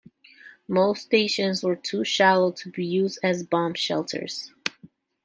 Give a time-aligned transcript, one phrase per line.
[0.67, 4.51] Most stations were too shallow to be used as bomb shelters.